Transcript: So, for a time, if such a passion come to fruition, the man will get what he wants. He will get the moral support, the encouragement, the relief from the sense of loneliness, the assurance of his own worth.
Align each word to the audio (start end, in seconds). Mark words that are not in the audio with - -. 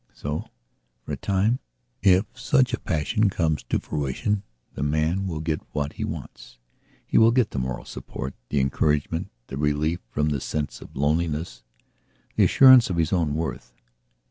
So, 0.15 0.45
for 1.03 1.11
a 1.11 1.15
time, 1.15 1.59
if 2.01 2.25
such 2.33 2.73
a 2.73 2.79
passion 2.79 3.29
come 3.29 3.57
to 3.69 3.77
fruition, 3.79 4.41
the 4.73 4.81
man 4.81 5.27
will 5.27 5.41
get 5.41 5.61
what 5.73 5.93
he 5.93 6.03
wants. 6.03 6.57
He 7.05 7.19
will 7.19 7.29
get 7.29 7.51
the 7.51 7.59
moral 7.59 7.85
support, 7.85 8.33
the 8.49 8.59
encouragement, 8.61 9.29
the 9.45 9.57
relief 9.57 9.99
from 10.09 10.29
the 10.29 10.41
sense 10.41 10.81
of 10.81 10.95
loneliness, 10.95 11.61
the 12.35 12.45
assurance 12.45 12.89
of 12.89 12.97
his 12.97 13.13
own 13.13 13.35
worth. 13.35 13.75